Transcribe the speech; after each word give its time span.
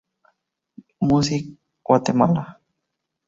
Music 1.01 1.43
Guatemala. 1.85 2.59